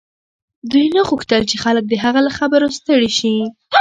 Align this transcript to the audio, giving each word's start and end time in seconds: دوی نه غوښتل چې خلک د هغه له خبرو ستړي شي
دوی 0.71 0.85
نه 0.95 1.01
غوښتل 1.09 1.41
چې 1.49 1.55
خلک 1.63 1.83
د 1.87 1.93
هغه 2.03 2.19
له 2.27 2.31
خبرو 2.37 2.67
ستړي 2.77 3.09
شي 3.19 3.35